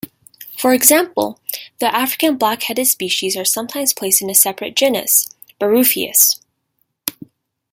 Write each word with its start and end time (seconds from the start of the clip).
For 0.57 0.73
example, 0.73 1.39
the 1.79 1.95
African 1.95 2.35
black-headed 2.35 2.87
species 2.87 3.37
are 3.37 3.45
sometimes 3.45 3.93
placed 3.93 4.23
in 4.23 4.31
a 4.31 4.33
separate 4.33 4.75
genus, 4.75 5.27
"Baruffius". 5.59 6.39